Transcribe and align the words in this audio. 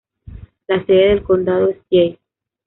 La 0.67 0.83
sede 0.83 1.09
del 1.09 1.21
condado 1.21 1.69
es 1.69 1.77
Jay. 1.91 2.17